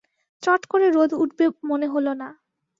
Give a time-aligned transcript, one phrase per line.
[0.43, 2.27] চট করে রোদ উঠবে মনে হলো না।